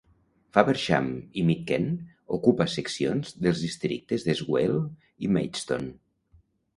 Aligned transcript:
Faversham 0.57 1.09
i 1.41 1.41
Mid 1.49 1.59
Kent 1.71 1.91
ocupa 2.37 2.65
seccions 2.75 3.35
dels 3.43 3.61
districtes 3.65 4.25
de 4.29 4.35
Swale 4.41 4.81
i 5.27 5.31
Maidstone. 5.37 5.93